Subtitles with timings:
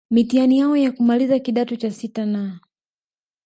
[0.09, 2.59] mitihani yao ya kumaliza kidato cha sita na